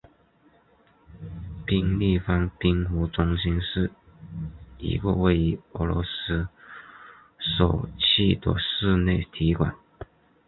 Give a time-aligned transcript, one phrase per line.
[1.63, 3.91] 冰立方冰壶中心是
[4.79, 6.47] 一个位于俄罗斯
[7.39, 9.75] 索契的室内体育馆。